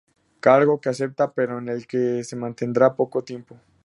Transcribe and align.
Cargo 0.39 0.81
que 0.81 0.89
acepta 0.89 1.31
pero 1.31 1.59
en 1.59 1.69
el 1.69 1.85
que 1.85 2.23
se 2.23 2.35
mantendrá 2.35 2.95
poco 2.95 3.23
tiempo. 3.23 3.59